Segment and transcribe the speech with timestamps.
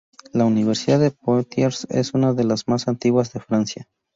[0.33, 3.87] La universidad de Poitiers es una de las más antiguas de Francia.